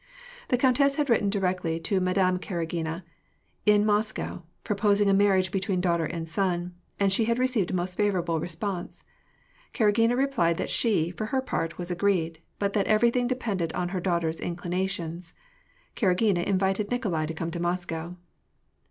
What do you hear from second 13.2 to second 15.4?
depended on her daughter's inclinations.